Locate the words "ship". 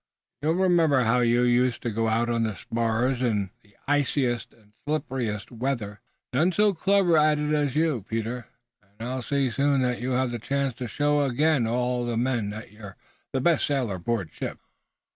14.33-14.57